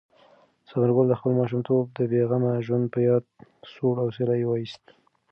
[0.69, 3.25] ثمر ګل د خپل ماشومتوب د بې غمه ژوند په یاد
[3.73, 4.83] سوړ اسویلی وایست.